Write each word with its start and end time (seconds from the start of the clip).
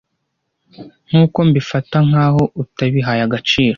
nkuko 1.07 1.37
mbifata 1.47 1.97
nkaho 2.07 2.43
utabihaye 2.61 3.21
agaciro 3.27 3.69